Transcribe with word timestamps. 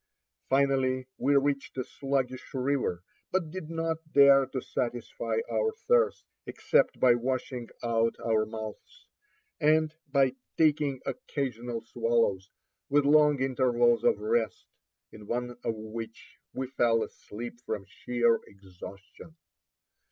Finally 0.49 1.07
we 1.19 1.35
reached 1.35 1.77
a 1.77 1.83
sluggish 1.83 2.55
river, 2.55 3.03
but 3.29 3.51
did 3.51 3.69
not 3.69 3.97
dare 4.13 4.47
to 4.47 4.59
satisfy 4.59 5.37
our 5.47 5.71
thirst, 5.87 6.23
except 6.47 6.99
by 6.99 7.13
washing 7.13 7.69
out 7.83 8.15
our 8.25 8.43
mouths, 8.43 9.05
and 9.59 9.93
by 10.11 10.33
taking 10.57 11.01
occasional 11.05 11.83
swallows, 11.83 12.49
with 12.89 13.05
long 13.05 13.39
intervals 13.43 14.03
of 14.03 14.17
rest, 14.19 14.65
in 15.11 15.27
one 15.27 15.51
of 15.63 15.75
which 15.75 16.39
we 16.51 16.65
fell 16.65 17.03
asleep 17.03 17.61
from 17.63 17.85
sheer 17.87 18.37
exhaustion. 18.47 19.35